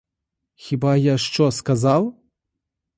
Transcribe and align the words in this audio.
Хіба 0.55 0.95
я 0.97 1.17
що 1.17 1.51
сказав? 1.51 2.15